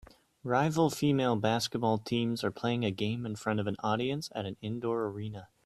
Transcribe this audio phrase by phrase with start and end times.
[0.43, 4.57] Rival female basketball teams are playing a game in front of an audience at an
[4.59, 5.49] indoor arena